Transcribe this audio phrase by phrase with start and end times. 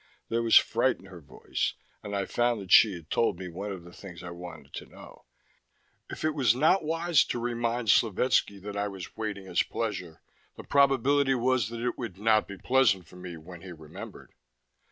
[0.29, 3.71] There was fright in her voice; and I found that she had told me one
[3.71, 5.25] of the things I wanted to know.
[6.09, 10.19] If it was not wise to remind Slovetski that I was waiting his pleasure,
[10.55, 14.33] the probability was that it would not be pleasant for me when he remembered.